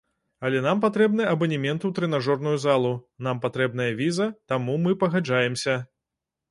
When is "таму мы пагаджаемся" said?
4.55-5.83